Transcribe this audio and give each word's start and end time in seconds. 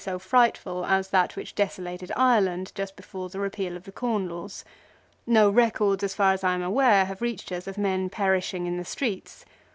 15 0.03 0.13
so 0.13 0.17
frightful 0.17 0.83
as 0.83 1.09
that 1.09 1.35
which 1.35 1.53
desolated 1.53 2.11
Ireland 2.17 2.71
just 2.73 2.95
before 2.95 3.29
the 3.29 3.39
repeal 3.39 3.77
of 3.77 3.83
the 3.83 3.91
Corn 3.91 4.27
Laws. 4.27 4.65
No 5.27 5.47
records 5.51 6.03
as 6.03 6.15
far 6.15 6.33
as 6.33 6.43
I 6.43 6.55
am 6.55 6.63
aware 6.63 7.05
have 7.05 7.21
reached 7.21 7.51
us 7.51 7.67
of 7.67 7.77
men 7.77 8.09
perishing 8.09 8.65
in 8.65 8.77
the 8.77 8.83
streets. 8.83 9.45